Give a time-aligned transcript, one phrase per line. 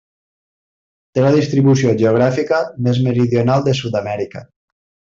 [1.17, 4.47] Té la distribució geogràfica més meridional de Sud-amèrica.